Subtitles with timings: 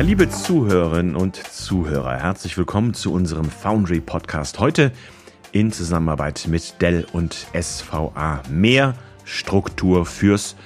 [0.00, 4.58] Ja, liebe Zuhörerinnen und Zuhörer, herzlich willkommen zu unserem Foundry Podcast.
[4.58, 4.92] Heute
[5.52, 8.42] in Zusammenarbeit mit Dell und SVA.
[8.48, 10.56] Mehr Struktur fürs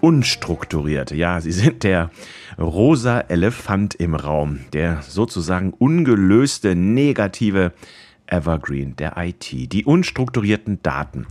[0.00, 1.16] Unstrukturierte.
[1.16, 2.10] Ja, sie sind der
[2.56, 7.72] rosa Elefant im Raum, der sozusagen ungelöste negative
[8.26, 11.26] Evergreen der IT, die unstrukturierten Daten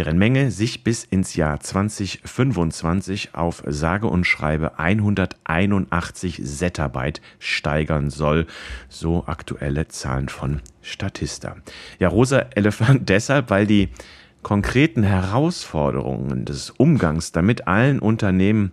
[0.00, 8.46] deren Menge sich bis ins Jahr 2025 auf sage und schreibe 181 Zettabyte steigern soll,
[8.88, 11.56] so aktuelle Zahlen von Statista.
[11.98, 13.90] Ja, rosa Elefant deshalb, weil die
[14.42, 18.72] konkreten Herausforderungen des Umgangs damit allen Unternehmen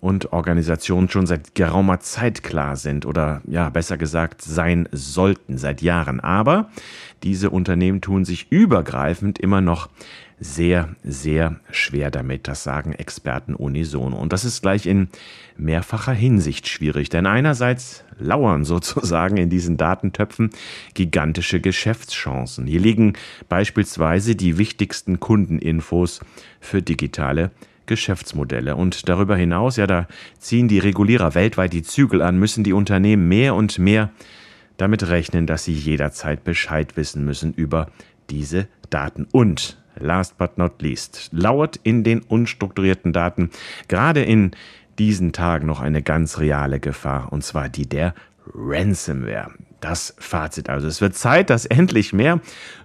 [0.00, 5.82] und Organisationen schon seit geraumer Zeit klar sind oder ja, besser gesagt sein sollten seit
[5.82, 6.20] Jahren.
[6.20, 6.70] Aber
[7.22, 9.88] diese Unternehmen tun sich übergreifend immer noch
[10.40, 12.48] sehr, sehr schwer damit.
[12.48, 14.16] Das sagen Experten unisono.
[14.16, 15.08] Und das ist gleich in
[15.56, 17.10] mehrfacher Hinsicht schwierig.
[17.10, 20.50] Denn einerseits lauern sozusagen in diesen Datentöpfen
[20.94, 22.66] gigantische Geschäftschancen.
[22.66, 23.12] Hier liegen
[23.48, 26.20] beispielsweise die wichtigsten Kundeninfos
[26.58, 27.50] für digitale
[27.84, 28.76] Geschäftsmodelle.
[28.76, 33.28] Und darüber hinaus, ja, da ziehen die Regulierer weltweit die Zügel an, müssen die Unternehmen
[33.28, 34.10] mehr und mehr
[34.78, 37.90] damit rechnen, dass sie jederzeit Bescheid wissen müssen über
[38.30, 39.26] diese Daten.
[39.32, 43.50] Und last but not least, lauert in den unstrukturierten Daten
[43.88, 44.52] gerade in
[44.98, 48.14] diesen Tagen noch eine ganz reale Gefahr, und zwar die der
[48.54, 49.50] Ransomware.
[49.80, 50.86] Das Fazit also.
[50.86, 52.40] Es wird Zeit, dass endlich mehr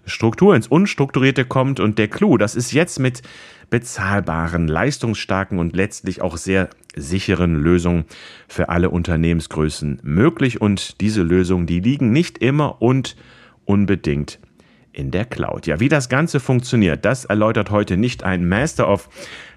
[0.05, 3.22] Struktur ins Unstrukturierte kommt und der Clou, das ist jetzt mit
[3.69, 8.05] bezahlbaren, leistungsstarken und letztlich auch sehr sicheren Lösungen
[8.47, 13.17] für alle Unternehmensgrößen möglich und diese Lösungen, die liegen nicht immer und
[13.66, 14.39] unbedingt
[14.95, 15.67] in der Cloud.
[15.67, 19.09] Ja, wie das Ganze funktioniert, das erläutert heute nicht ein Master of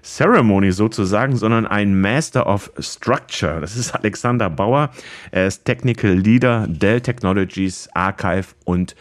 [0.03, 3.61] Ceremony sozusagen, sondern ein Master of Structure.
[3.61, 4.91] Das ist Alexander Bauer.
[5.31, 8.95] Er ist Technical Leader Dell Technologies Archive und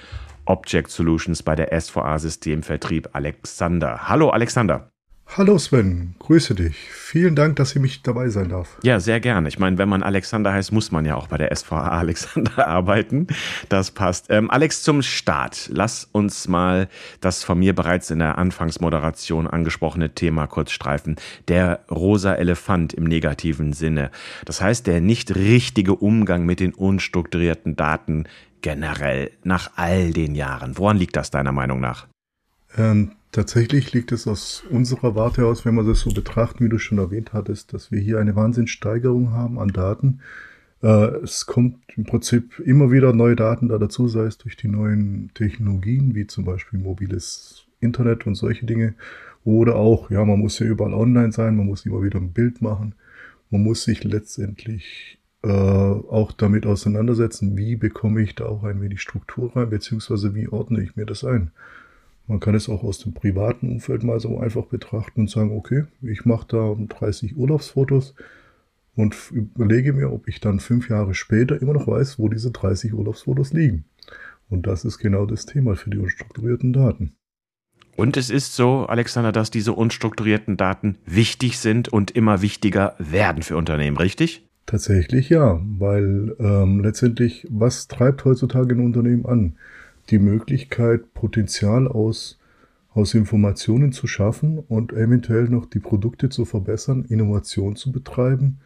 [0.44, 4.08] Object Solutions bei der SVA Systemvertrieb Alexander.
[4.08, 4.90] Hallo Alexander.
[5.36, 6.74] Hallo Sven, grüße dich.
[6.90, 8.78] Vielen Dank, dass ich mich dabei sein darf.
[8.82, 9.48] Ja, sehr gerne.
[9.48, 13.26] Ich meine, wenn man Alexander heißt, muss man ja auch bei der SVA Alexander arbeiten.
[13.68, 14.26] Das passt.
[14.30, 15.68] Ähm, Alex, zum Start.
[15.72, 16.88] Lass uns mal
[17.20, 21.16] das von mir bereits in der Anfangsmoderation angesprochene Thema kurz streifen.
[21.46, 24.10] Der rosa Elefant im negativen Sinne.
[24.44, 28.24] Das heißt, der nicht richtige Umgang mit den unstrukturierten Daten
[28.62, 30.78] generell nach all den Jahren.
[30.78, 32.08] Woran liegt das deiner Meinung nach?
[32.76, 36.78] Ähm, Tatsächlich liegt es aus unserer Warte aus, wenn man das so betrachtet, wie du
[36.78, 40.20] schon erwähnt hattest, dass wir hier eine Wahnsinnssteigerung haben an Daten.
[40.82, 44.68] Äh, es kommt im Prinzip immer wieder neue Daten da dazu, sei es durch die
[44.68, 48.94] neuen Technologien, wie zum Beispiel mobiles Internet und solche Dinge.
[49.44, 52.62] Oder auch, ja, man muss ja überall online sein, man muss immer wieder ein Bild
[52.62, 52.94] machen.
[53.50, 59.00] Man muss sich letztendlich äh, auch damit auseinandersetzen, wie bekomme ich da auch ein wenig
[59.00, 61.50] Struktur rein, beziehungsweise wie ordne ich mir das ein.
[62.28, 65.84] Man kann es auch aus dem privaten Umfeld mal so einfach betrachten und sagen, okay,
[66.02, 68.14] ich mache da 30 Urlaubsfotos
[68.94, 72.92] und überlege mir, ob ich dann fünf Jahre später immer noch weiß, wo diese 30
[72.92, 73.84] Urlaubsfotos liegen.
[74.50, 77.12] Und das ist genau das Thema für die unstrukturierten Daten.
[77.96, 83.42] Und es ist so, Alexander, dass diese unstrukturierten Daten wichtig sind und immer wichtiger werden
[83.42, 84.46] für Unternehmen, richtig?
[84.66, 89.56] Tatsächlich ja, weil ähm, letztendlich, was treibt heutzutage ein Unternehmen an?
[90.10, 92.38] Die Möglichkeit, Potenzial aus,
[92.90, 98.58] aus Informationen zu schaffen und eventuell noch die Produkte zu verbessern, Innovation zu betreiben,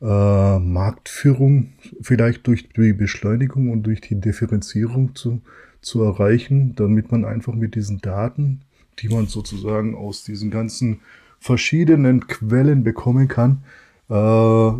[0.00, 5.40] äh, Marktführung vielleicht durch die Beschleunigung und durch die Differenzierung zu,
[5.80, 8.60] zu erreichen, damit man einfach mit diesen Daten,
[9.00, 11.00] die man sozusagen aus diesen ganzen
[11.40, 13.62] verschiedenen Quellen bekommen kann,
[14.08, 14.14] äh,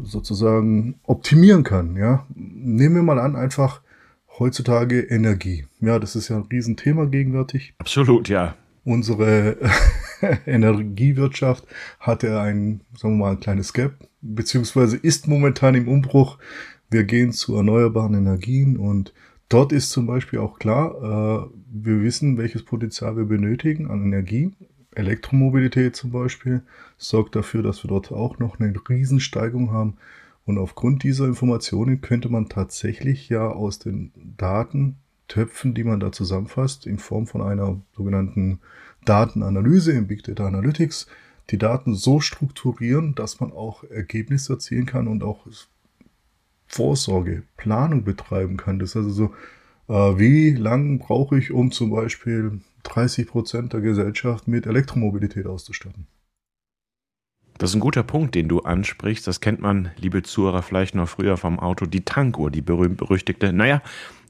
[0.03, 1.97] sozusagen optimieren kann.
[1.97, 2.27] Ja?
[2.35, 3.81] Nehmen wir mal an, einfach
[4.39, 5.67] heutzutage Energie.
[5.81, 7.75] Ja, das ist ja ein Riesenthema gegenwärtig.
[7.79, 8.57] Absolut, ja.
[8.85, 9.57] Unsere
[10.47, 11.65] Energiewirtschaft
[12.01, 16.39] hatte ein, sagen wir mal, ein kleines Gap, beziehungsweise ist momentan im Umbruch.
[16.91, 19.13] Wir gehen zu erneuerbaren Energien und
[19.49, 24.53] dort ist zum Beispiel auch klar, äh, wir wissen, welches Potenzial wir benötigen an Energie.
[24.95, 26.63] Elektromobilität zum Beispiel
[26.97, 29.99] sorgt dafür, dass wir dort auch noch eine Riesensteigung haben.
[30.49, 36.87] Und aufgrund dieser Informationen könnte man tatsächlich ja aus den Datentöpfen, die man da zusammenfasst,
[36.87, 38.61] in Form von einer sogenannten
[39.05, 41.07] Datenanalyse im Big Data Analytics,
[41.51, 45.47] die Daten so strukturieren, dass man auch Ergebnisse erzielen kann und auch
[46.67, 48.79] Vorsorge, Planung betreiben kann.
[48.79, 49.25] Das ist also so,
[49.93, 56.07] äh, wie lang brauche ich, um zum Beispiel 30 Prozent der Gesellschaft mit Elektromobilität auszustatten?
[57.59, 59.27] Das ist ein guter Punkt, den du ansprichst.
[59.27, 63.53] Das kennt man, liebe Zuhörer, vielleicht noch früher vom Auto, die Tankuhr, die berühmt-berüchtigte.
[63.53, 63.83] Naja,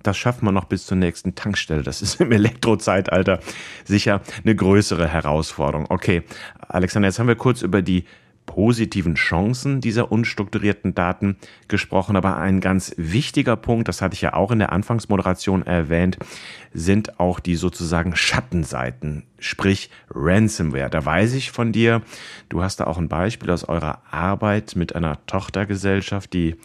[0.03, 1.83] das schafft man noch bis zur nächsten Tankstelle.
[1.83, 3.41] Das ist im Elektrozeitalter
[3.85, 5.87] sicher eine größere Herausforderung.
[5.91, 6.23] Okay,
[6.59, 8.05] Alexander, jetzt haben wir kurz über die
[8.49, 11.37] positiven Chancen dieser unstrukturierten Daten
[11.69, 16.19] gesprochen, aber ein ganz wichtiger Punkt, das hatte ich ja auch in der Anfangsmoderation erwähnt,
[16.73, 20.89] sind auch die sozusagen Schattenseiten, sprich Ransomware.
[20.89, 22.03] Da weiß ich von dir,
[22.49, 26.57] du hast da auch ein Beispiel aus eurer Arbeit mit einer Tochtergesellschaft, die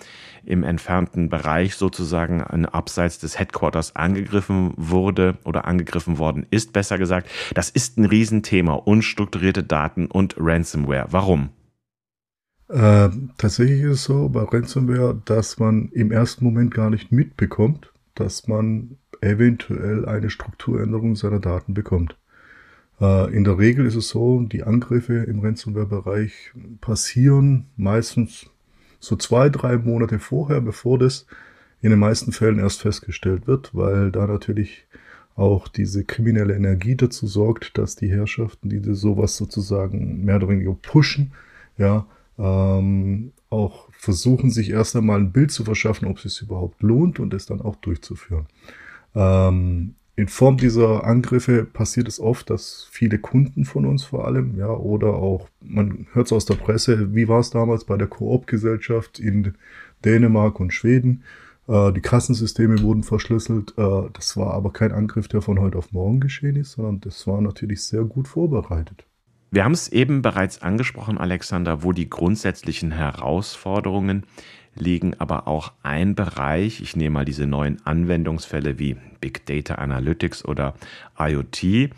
[0.45, 7.29] im entfernten Bereich sozusagen abseits des Headquarters angegriffen wurde oder angegriffen worden ist, besser gesagt.
[7.53, 11.07] Das ist ein Riesenthema, unstrukturierte Daten und Ransomware.
[11.11, 11.49] Warum?
[12.73, 17.93] Äh, tatsächlich ist es so bei Ransomware, dass man im ersten Moment gar nicht mitbekommt,
[18.15, 22.17] dass man eventuell eine Strukturänderung seiner Daten bekommt.
[22.99, 28.47] Äh, in der Regel ist es so, die Angriffe im Ransomware-Bereich passieren meistens
[28.99, 31.27] so zwei, drei Monate vorher, bevor das
[31.83, 34.87] in den meisten Fällen erst festgestellt wird, weil da natürlich
[35.35, 40.73] auch diese kriminelle Energie dazu sorgt, dass die Herrschaften, die sowas sozusagen mehr oder weniger
[40.73, 41.33] pushen,
[41.77, 42.07] ja,
[42.37, 47.19] ähm, auch versuchen, sich erst einmal ein Bild zu verschaffen, ob es sich überhaupt lohnt
[47.19, 48.47] und es dann auch durchzuführen.
[49.15, 54.57] Ähm, in Form dieser Angriffe passiert es oft, dass viele Kunden von uns vor allem,
[54.57, 58.07] ja, oder auch, man hört es aus der Presse, wie war es damals bei der
[58.07, 59.55] Koop-Gesellschaft in
[60.05, 61.23] Dänemark und Schweden.
[61.67, 63.73] Äh, die Kassensysteme wurden verschlüsselt.
[63.77, 67.25] Äh, das war aber kein Angriff, der von heute auf morgen geschehen ist, sondern das
[67.25, 69.05] war natürlich sehr gut vorbereitet.
[69.53, 74.23] Wir haben es eben bereits angesprochen, Alexander, wo die grundsätzlichen Herausforderungen
[74.73, 80.43] liegen, aber auch ein Bereich, ich nehme mal diese neuen Anwendungsfälle wie Big Data Analytics
[80.43, 80.73] oder
[81.19, 81.91] IoT,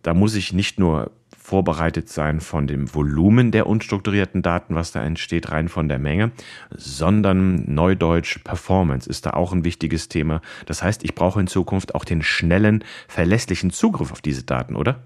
[0.00, 5.04] da muss ich nicht nur vorbereitet sein von dem Volumen der unstrukturierten Daten, was da
[5.04, 6.30] entsteht, rein von der Menge,
[6.70, 10.40] sondern Neudeutsch Performance ist da auch ein wichtiges Thema.
[10.64, 15.02] Das heißt, ich brauche in Zukunft auch den schnellen, verlässlichen Zugriff auf diese Daten, oder?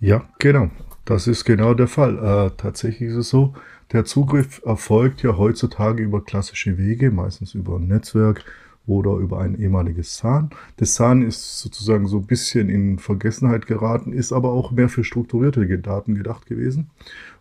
[0.00, 0.70] Ja, genau.
[1.04, 2.18] Das ist genau der Fall.
[2.18, 3.54] Äh, tatsächlich ist es so,
[3.92, 8.44] der Zugriff erfolgt ja heutzutage über klassische Wege, meistens über ein Netzwerk
[8.86, 10.50] oder über ein ehemaliges SAN.
[10.76, 15.04] Das SAN ist sozusagen so ein bisschen in Vergessenheit geraten, ist aber auch mehr für
[15.04, 16.90] strukturierte Daten gedacht gewesen.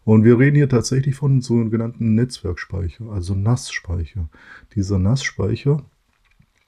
[0.03, 4.29] Und wir reden hier tatsächlich von sogenannten Netzwerkspeicher, also NAS-Speicher.
[4.73, 5.83] Dieser NAS-Speicher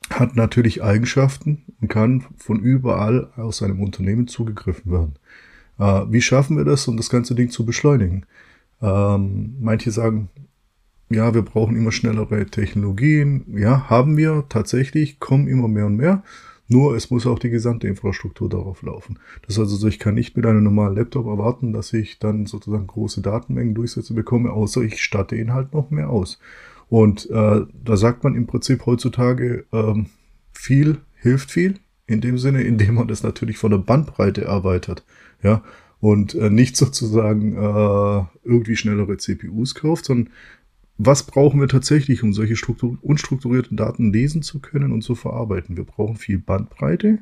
[0.10, 5.16] hat natürlich Eigenschaften und kann von überall aus einem Unternehmen zugegriffen werden.
[5.80, 8.26] Äh, wie schaffen wir das, um das ganze Ding zu beschleunigen?
[8.82, 10.30] Ähm, manche sagen,
[11.10, 13.46] ja, wir brauchen immer schnellere Technologien.
[13.58, 16.24] Ja, haben wir tatsächlich, kommen immer mehr und mehr.
[16.68, 19.18] Nur es muss auch die gesamte Infrastruktur darauf laufen.
[19.48, 22.86] Das heißt also, ich kann nicht mit einem normalen Laptop erwarten, dass ich dann sozusagen
[22.86, 26.40] große Datenmengen durchsetze bekomme, außer ich statte ihn halt noch mehr aus.
[26.88, 30.08] Und äh, da sagt man im Prinzip heutzutage, ähm,
[30.52, 35.04] viel hilft viel, in dem Sinne, indem man das natürlich von der Bandbreite erweitert
[35.44, 35.64] ja,
[36.00, 40.34] und äh, nicht sozusagen äh, irgendwie schnellere CPUs kauft, sondern
[40.98, 45.78] was brauchen wir tatsächlich, um solche Struktur unstrukturierten Daten lesen zu können und zu verarbeiten?
[45.78, 47.20] Wir brauchen viel Bandbreite,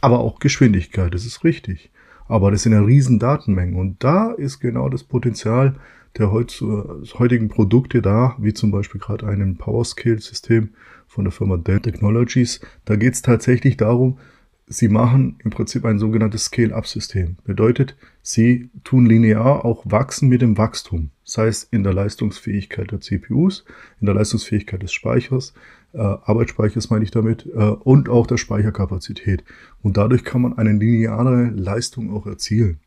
[0.00, 1.90] aber auch Geschwindigkeit, das ist richtig.
[2.26, 5.76] Aber das sind ja riesen Datenmengen und da ist genau das Potenzial
[6.18, 10.70] der heutigen Produkte da, wie zum Beispiel gerade einem PowerScale-System
[11.06, 12.60] von der Firma Dell Technologies.
[12.84, 14.18] Da geht es tatsächlich darum,
[14.66, 17.36] Sie machen im Prinzip ein sogenanntes Scale-up-System.
[17.44, 21.10] Bedeutet, Sie tun linear auch wachsen mit dem Wachstum.
[21.22, 23.64] Sei es in der Leistungsfähigkeit der CPUs,
[24.00, 25.52] in der Leistungsfähigkeit des Speichers,
[25.92, 29.44] äh, Arbeitsspeichers meine ich damit, äh, und auch der Speicherkapazität.
[29.82, 32.80] Und dadurch kann man eine lineare Leistung auch erzielen.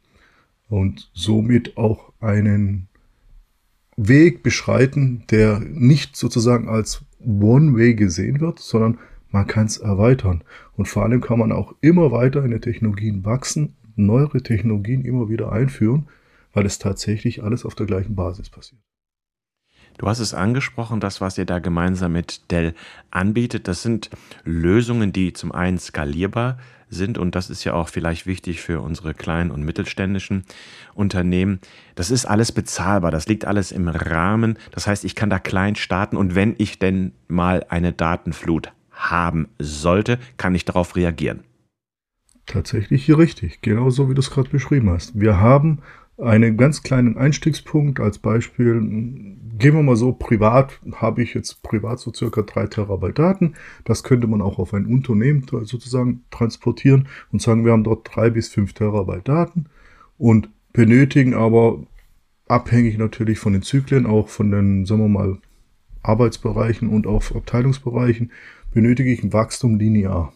[0.69, 2.87] Und somit auch einen
[3.97, 8.97] Weg beschreiten, der nicht sozusagen als One-Way gesehen wird, sondern
[9.29, 10.43] man kann es erweitern.
[10.75, 15.29] Und vor allem kann man auch immer weiter in den Technologien wachsen, neuere Technologien immer
[15.29, 16.07] wieder einführen,
[16.53, 18.81] weil es tatsächlich alles auf der gleichen Basis passiert.
[19.97, 22.75] Du hast es angesprochen, das, was ihr da gemeinsam mit Dell
[23.09, 24.11] anbietet, das sind
[24.43, 29.13] Lösungen, die zum einen skalierbar sind und das ist ja auch vielleicht wichtig für unsere
[29.13, 30.45] kleinen und mittelständischen
[30.93, 31.59] Unternehmen.
[31.95, 34.57] Das ist alles bezahlbar, das liegt alles im Rahmen.
[34.71, 39.47] Das heißt, ich kann da klein starten und wenn ich denn mal eine Datenflut haben
[39.59, 41.43] sollte, kann ich darauf reagieren.
[42.45, 45.19] Tatsächlich hier richtig, genauso wie du es gerade beschrieben hast.
[45.19, 45.79] Wir haben
[46.17, 48.79] einen ganz kleinen Einstiegspunkt als Beispiel.
[48.79, 53.53] Gehen wir mal so, privat habe ich jetzt privat so circa drei Terabyte Daten.
[53.85, 58.29] Das könnte man auch auf ein Unternehmen sozusagen transportieren und sagen, wir haben dort drei
[58.29, 59.65] bis fünf Terabyte Daten
[60.17, 61.83] und benötigen aber
[62.47, 65.37] abhängig natürlich von den Zyklen, auch von den, sagen wir mal,
[66.03, 68.31] Arbeitsbereichen und auch Abteilungsbereichen,
[68.77, 70.33] benötige ich ein Wachstum linear.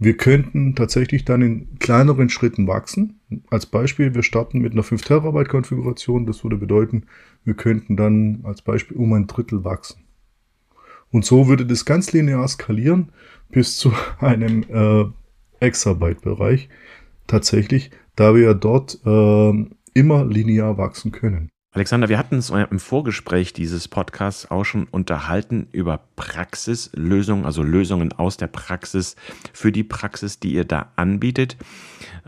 [0.00, 3.20] Wir könnten tatsächlich dann in kleineren Schritten wachsen.
[3.50, 6.26] Als Beispiel, wir starten mit einer 5 Terabyte Konfiguration.
[6.26, 7.04] Das würde bedeuten,
[7.44, 10.00] wir könnten dann als Beispiel um ein Drittel wachsen.
[11.12, 13.12] Und so würde das ganz linear skalieren
[13.48, 15.04] bis zu einem äh,
[15.64, 16.68] Exabyte-Bereich.
[17.28, 21.48] Tatsächlich, da wir ja dort äh, immer linear wachsen können.
[21.76, 28.14] Alexander, wir hatten uns im Vorgespräch dieses Podcasts auch schon unterhalten über Praxislösungen, also Lösungen
[28.14, 29.14] aus der Praxis
[29.52, 31.58] für die Praxis, die ihr da anbietet.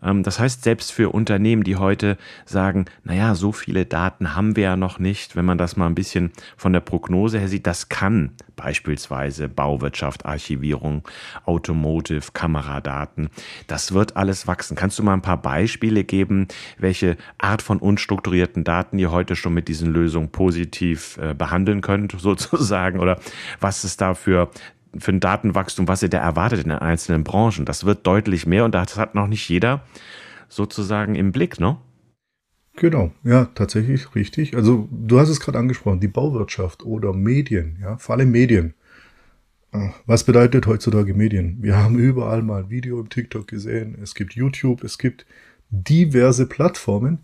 [0.03, 4.65] Ähm, das heißt, selbst für Unternehmen, die heute sagen, naja, so viele Daten haben wir
[4.65, 7.89] ja noch nicht, wenn man das mal ein bisschen von der Prognose her sieht, das
[7.89, 11.09] kann beispielsweise Bauwirtschaft, Archivierung,
[11.47, 13.31] Automotive, Kameradaten,
[13.67, 14.77] das wird alles wachsen.
[14.77, 19.55] Kannst du mal ein paar Beispiele geben, welche Art von unstrukturierten Daten ihr heute schon
[19.55, 23.19] mit diesen Lösungen positiv äh, behandeln könnt, sozusagen, oder
[23.61, 24.51] was es da für
[24.97, 27.67] für ein Datenwachstum, was ihr da erwartet in den einzelnen Branchen.
[27.67, 29.83] Das wird deutlich mehr und das hat noch nicht jeder
[30.49, 31.77] sozusagen im Blick, ne?
[32.79, 34.55] Genau, ja, tatsächlich richtig.
[34.55, 38.75] Also du hast es gerade angesprochen, die Bauwirtschaft oder Medien, ja, vor allem Medien.
[39.73, 41.59] Ah, was bedeutet heutzutage Medien?
[41.61, 45.27] Wir haben überall mal ein Video im TikTok gesehen, es gibt YouTube, es gibt
[45.71, 47.19] diverse Plattformen,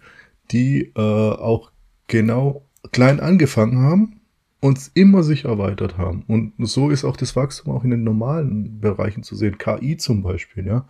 [0.50, 1.70] die äh, auch
[2.08, 4.20] genau klein angefangen haben
[4.60, 6.24] und immer sich erweitert haben.
[6.26, 9.56] Und so ist auch das Wachstum auch in den normalen Bereichen zu sehen.
[9.56, 10.88] KI zum Beispiel, ja.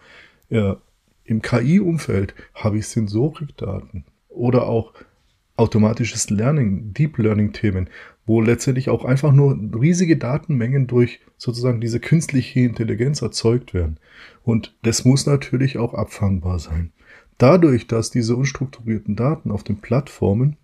[0.49, 0.79] ja
[1.25, 4.93] Im KI-Umfeld habe ich Sensorikdaten oder auch
[5.57, 7.89] automatisches Learning, Deep Learning-Themen,
[8.27, 13.99] wo letztendlich auch einfach nur riesige Datenmengen durch sozusagen diese künstliche Intelligenz erzeugt werden.
[14.43, 16.93] Und das muss natürlich auch abfangbar sein.
[17.39, 20.57] Dadurch, dass diese unstrukturierten Daten auf den Plattformen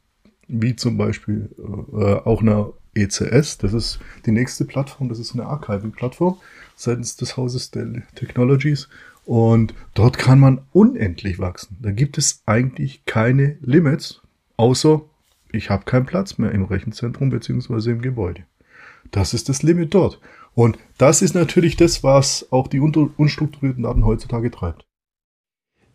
[0.49, 1.51] wie zum Beispiel
[1.93, 6.39] äh, auch einer ECS, das ist die nächste Plattform, das ist eine Archiving-Plattform
[6.75, 8.89] seitens des Hauses Dell Technologies
[9.25, 11.77] und dort kann man unendlich wachsen.
[11.81, 14.23] Da gibt es eigentlich keine Limits,
[14.57, 15.03] außer
[15.53, 18.45] ich habe keinen Platz mehr im Rechenzentrum beziehungsweise im Gebäude.
[19.11, 20.21] Das ist das Limit dort.
[20.55, 24.85] Und das ist natürlich das, was auch die unstrukturierten Daten heutzutage treibt.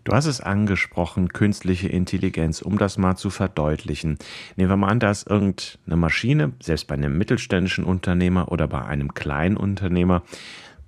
[0.06, 4.20] Du hast es angesprochen, künstliche Intelligenz, um das mal zu verdeutlichen.
[4.56, 8.86] Nehmen wir mal an, da ist irgendeine Maschine, selbst bei einem mittelständischen Unternehmer oder bei
[8.86, 10.22] einem kleinen Unternehmer,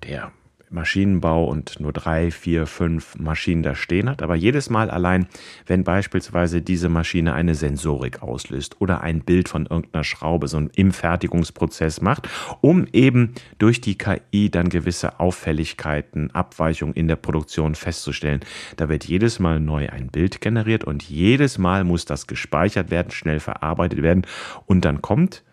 [0.04, 0.30] der
[0.70, 4.22] Maschinenbau und nur drei, vier, fünf Maschinen da stehen hat.
[4.22, 5.26] Aber jedes Mal allein,
[5.66, 10.92] wenn beispielsweise diese Maschine eine Sensorik auslöst oder ein Bild von irgendeiner Schraube so im
[10.92, 12.28] Fertigungsprozess macht,
[12.60, 18.40] um eben durch die KI dann gewisse Auffälligkeiten, Abweichungen in der Produktion festzustellen.
[18.76, 23.10] Da wird jedes Mal neu ein Bild generiert und jedes Mal muss das gespeichert werden,
[23.10, 24.26] schnell verarbeitet werden
[24.66, 25.44] und dann kommt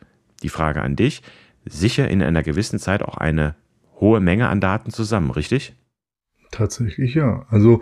[0.44, 1.22] die Frage an dich,
[1.66, 3.56] sicher in einer gewissen Zeit auch eine
[4.00, 5.75] hohe Menge an Daten zusammen, richtig?
[6.52, 7.46] Tatsächlich ja.
[7.50, 7.82] Also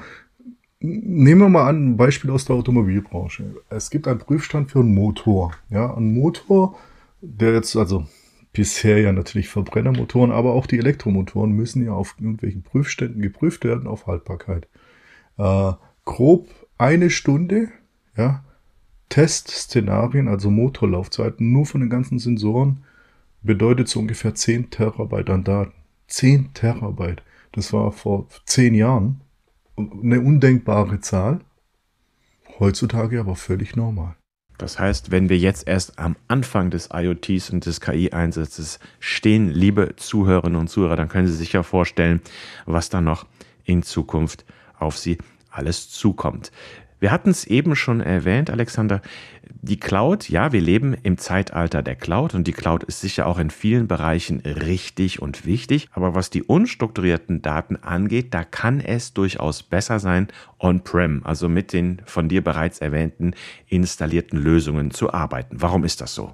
[0.79, 3.55] nehmen wir mal an, ein Beispiel aus der Automobilbranche.
[3.69, 5.53] Es gibt einen Prüfstand für einen Motor.
[5.69, 6.77] Ja, ein Motor,
[7.21, 8.05] der jetzt, also
[8.51, 13.87] bisher ja natürlich Verbrennermotoren, aber auch die Elektromotoren müssen ja auf irgendwelchen Prüfständen geprüft werden
[13.87, 14.67] auf Haltbarkeit.
[15.37, 15.73] Äh,
[16.05, 17.69] grob eine Stunde,
[18.15, 18.43] ja,
[19.09, 22.83] Testszenarien, also Motorlaufzeiten, nur von den ganzen Sensoren,
[23.41, 25.82] bedeutet so ungefähr 10 Terabyte an Daten.
[26.13, 27.23] 10 Terabyte.
[27.53, 29.21] Das war vor 10 Jahren
[29.75, 31.39] eine undenkbare Zahl.
[32.59, 34.15] Heutzutage aber völlig normal.
[34.59, 39.95] Das heißt, wenn wir jetzt erst am Anfang des IoTs und des KI-Einsatzes stehen, liebe
[39.95, 42.21] Zuhörerinnen und Zuhörer, dann können Sie sich ja vorstellen,
[42.67, 43.25] was da noch
[43.63, 44.45] in Zukunft
[44.77, 45.17] auf Sie
[45.49, 46.51] alles zukommt.
[47.03, 49.01] Wir hatten es eben schon erwähnt, Alexander,
[49.61, 53.39] die Cloud, ja, wir leben im Zeitalter der Cloud und die Cloud ist sicher auch
[53.39, 59.13] in vielen Bereichen richtig und wichtig, aber was die unstrukturierten Daten angeht, da kann es
[59.13, 60.29] durchaus besser sein,
[60.61, 63.33] on-prem, also mit den von dir bereits erwähnten
[63.67, 65.57] installierten Lösungen zu arbeiten.
[65.59, 66.33] Warum ist das so?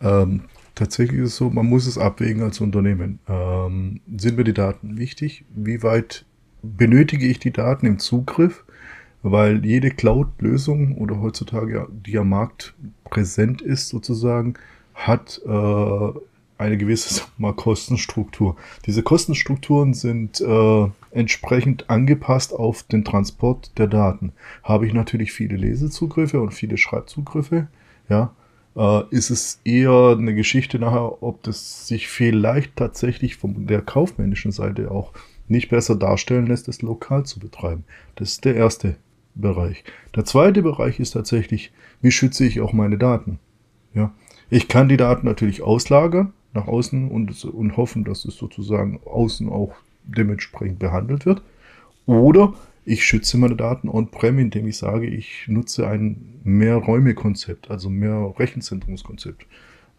[0.00, 0.42] Ähm,
[0.74, 3.20] tatsächlich ist es so, man muss es abwägen als Unternehmen.
[3.28, 5.44] Ähm, sind mir die Daten wichtig?
[5.54, 6.24] Wie weit
[6.64, 8.64] benötige ich die Daten im Zugriff?
[9.30, 14.54] Weil jede Cloud-Lösung oder heutzutage, die am Markt präsent ist sozusagen,
[14.94, 16.10] hat äh,
[16.58, 18.56] eine gewisse mal, Kostenstruktur.
[18.86, 24.32] Diese Kostenstrukturen sind äh, entsprechend angepasst auf den Transport der Daten.
[24.62, 27.68] Habe ich natürlich viele Lesezugriffe und viele Schreibzugriffe,
[28.08, 28.32] ja,
[28.76, 34.52] äh, ist es eher eine Geschichte nachher, ob das sich vielleicht tatsächlich von der kaufmännischen
[34.52, 35.12] Seite auch
[35.48, 37.84] nicht besser darstellen lässt, es lokal zu betreiben.
[38.16, 38.96] Das ist der erste
[39.40, 39.84] Bereich.
[40.14, 43.38] Der zweite Bereich ist tatsächlich, wie schütze ich auch meine Daten?
[43.94, 44.12] Ja,
[44.50, 49.48] ich kann die Daten natürlich auslagern nach außen und, und hoffen, dass es sozusagen außen
[49.48, 51.42] auch dementsprechend behandelt wird.
[52.06, 52.54] Oder
[52.84, 59.46] ich schütze meine Daten on-prem, indem ich sage, ich nutze ein Mehrräume-Konzept, also mehr Rechenzentrumskonzept.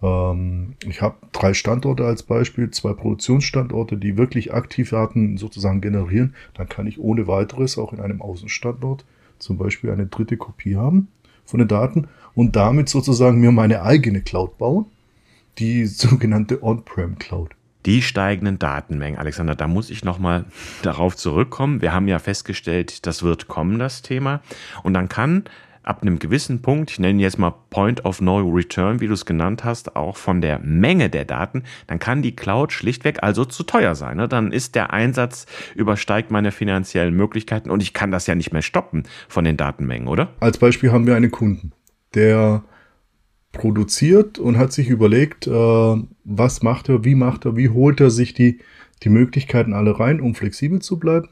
[0.01, 6.33] Ähm, ich habe drei Standorte als Beispiel, zwei Produktionsstandorte, die wirklich aktiv Daten sozusagen generieren.
[6.55, 9.05] Dann kann ich ohne weiteres auch in einem Außenstandort
[9.39, 11.07] zum Beispiel eine dritte Kopie haben
[11.45, 14.85] von den Daten und damit sozusagen mir meine eigene Cloud bauen,
[15.57, 17.51] die sogenannte On-Prem Cloud.
[17.85, 20.45] Die steigenden Datenmengen, Alexander, da muss ich nochmal
[20.81, 21.81] darauf zurückkommen.
[21.81, 24.41] Wir haben ja festgestellt, das wird kommen, das Thema.
[24.83, 25.45] Und dann kann
[25.89, 29.25] ab einem gewissen Punkt, ich nenne jetzt mal Point of No Return, wie du es
[29.25, 33.63] genannt hast, auch von der Menge der Daten, dann kann die Cloud schlichtweg also zu
[33.63, 34.17] teuer sein.
[34.17, 34.27] Ne?
[34.27, 38.61] Dann ist der Einsatz übersteigt meine finanziellen Möglichkeiten und ich kann das ja nicht mehr
[38.61, 40.29] stoppen von den Datenmengen, oder?
[40.39, 41.71] Als Beispiel haben wir einen Kunden,
[42.13, 42.63] der
[43.51, 45.51] produziert und hat sich überlegt, äh,
[46.23, 48.59] was macht er, wie macht er, wie holt er sich die,
[49.01, 51.29] die Möglichkeiten alle rein, um flexibel zu bleiben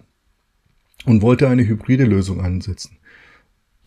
[1.05, 2.96] und wollte eine hybride Lösung einsetzen.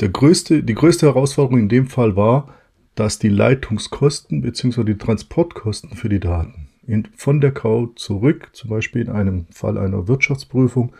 [0.01, 2.55] Der größte, die größte Herausforderung in dem Fall war,
[2.95, 4.85] dass die Leitungskosten bzw.
[4.85, 9.79] die Transportkosten für die Daten in, von der Cloud zurück, zum Beispiel in einem Fall
[9.79, 10.93] einer Wirtschaftsprüfung,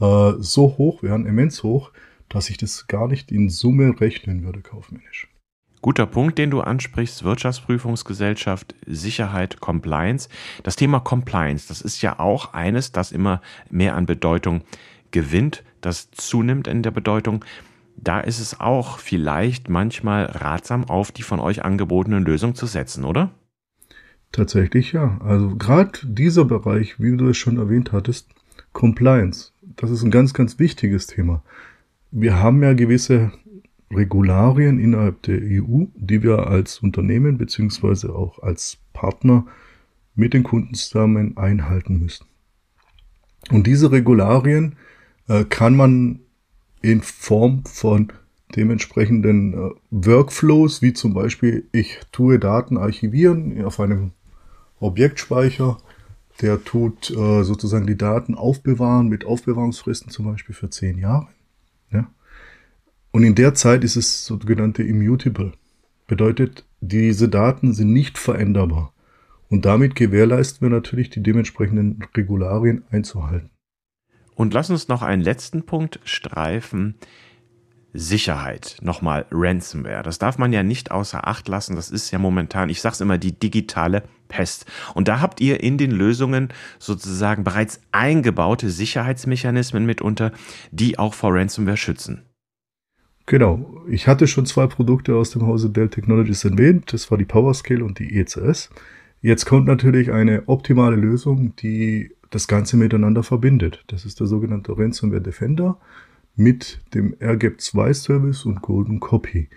[0.00, 1.90] äh, so hoch wären, immens hoch,
[2.28, 5.28] dass ich das gar nicht in Summe rechnen würde kaufmännisch.
[5.80, 10.28] Guter Punkt, den du ansprichst, Wirtschaftsprüfungsgesellschaft, Sicherheit, Compliance.
[10.62, 13.40] Das Thema Compliance, das ist ja auch eines, das immer
[13.70, 14.62] mehr an Bedeutung
[15.10, 17.44] gewinnt, das zunimmt in der Bedeutung.
[17.96, 23.04] Da ist es auch vielleicht manchmal ratsam, auf die von euch angebotenen Lösungen zu setzen,
[23.04, 23.30] oder?
[24.32, 25.18] Tatsächlich ja.
[25.24, 28.28] Also gerade dieser Bereich, wie du es schon erwähnt hattest,
[28.72, 31.42] Compliance, das ist ein ganz, ganz wichtiges Thema.
[32.10, 33.32] Wir haben ja gewisse
[33.90, 39.46] Regularien innerhalb der EU, die wir als Unternehmen beziehungsweise auch als Partner
[40.14, 42.26] mit den Kunden zusammen einhalten müssen.
[43.50, 44.76] Und diese Regularien
[45.28, 46.20] äh, kann man
[46.86, 48.12] in Form von
[48.54, 54.12] dementsprechenden äh, Workflows, wie zum Beispiel ich tue Daten archivieren auf einem
[54.78, 55.78] Objektspeicher,
[56.40, 61.26] der tut äh, sozusagen die Daten aufbewahren mit Aufbewahrungsfristen zum Beispiel für zehn Jahre.
[61.90, 62.08] Ja?
[63.10, 65.54] Und in der Zeit ist es sogenannte immutable.
[66.06, 68.92] Bedeutet, diese Daten sind nicht veränderbar.
[69.48, 73.50] Und damit gewährleisten wir natürlich die dementsprechenden Regularien einzuhalten.
[74.36, 76.94] Und lass uns noch einen letzten Punkt streifen.
[77.94, 80.02] Sicherheit, nochmal Ransomware.
[80.02, 81.74] Das darf man ja nicht außer Acht lassen.
[81.74, 84.66] Das ist ja momentan, ich sag's immer, die digitale Pest.
[84.94, 90.32] Und da habt ihr in den Lösungen sozusagen bereits eingebaute Sicherheitsmechanismen mitunter,
[90.70, 92.22] die auch vor Ransomware schützen.
[93.24, 93.82] Genau.
[93.88, 96.92] Ich hatte schon zwei Produkte aus dem Hause Dell Technologies erwähnt.
[96.92, 98.68] Das war die PowerScale und die ECS.
[99.22, 103.82] Jetzt kommt natürlich eine optimale Lösung, die das Ganze miteinander verbindet.
[103.86, 105.80] Das ist der sogenannte Ransomware Defender
[106.34, 109.48] mit dem RGAP 2 Service und Golden Copy.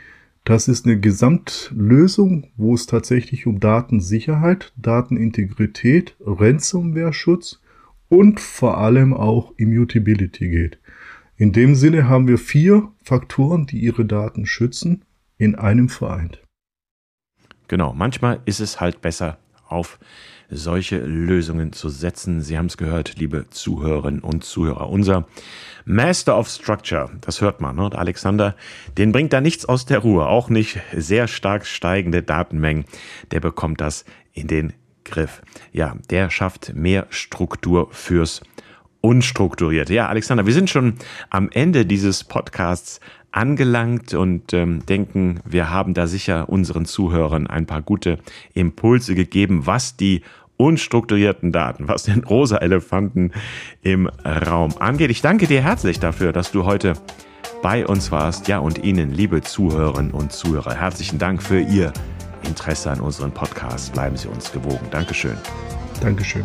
[0.45, 7.59] Das ist eine Gesamtlösung, wo es tatsächlich um Datensicherheit, Datenintegrität, Ransomware-Schutz
[8.07, 10.79] und vor allem auch Immutability geht.
[11.35, 15.03] In dem Sinne haben wir vier Faktoren, die ihre Daten schützen,
[15.37, 16.41] in einem vereint.
[17.67, 19.37] Genau, manchmal ist es halt besser,
[19.67, 19.99] auf
[20.49, 22.41] solche Lösungen zu setzen.
[22.41, 24.89] Sie haben es gehört, liebe Zuhörerinnen und Zuhörer.
[24.89, 25.27] Unser
[25.85, 27.89] Master of Structure, das hört man, ne?
[27.93, 28.55] Alexander,
[28.97, 32.85] den bringt da nichts aus der Ruhe, auch nicht sehr stark steigende Datenmengen.
[33.31, 35.41] Der bekommt das in den Griff.
[35.71, 38.41] Ja, der schafft mehr Struktur fürs
[39.01, 39.89] unstrukturiert.
[39.89, 40.95] Ja, Alexander, wir sind schon
[41.29, 42.99] am Ende dieses Podcasts
[43.31, 48.19] angelangt und ähm, denken, wir haben da sicher unseren Zuhörern ein paar gute
[48.53, 50.23] Impulse gegeben, was die
[50.59, 53.31] unstrukturierten Daten, was den rosa Elefanten
[53.81, 55.09] im Raum angeht.
[55.09, 56.93] Ich danke dir herzlich dafür, dass du heute
[57.61, 58.47] bei uns warst.
[58.47, 61.93] Ja, und Ihnen, liebe Zuhörerinnen und Zuhörer, herzlichen Dank für Ihr
[62.43, 63.93] Interesse an unseren Podcast.
[63.93, 64.85] Bleiben Sie uns gewogen.
[64.91, 65.37] Dankeschön.
[66.01, 66.43] Dankeschön.